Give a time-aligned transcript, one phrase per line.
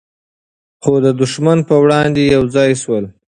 [0.81, 3.05] خو د دښمن په وړاندې یو ځای سول.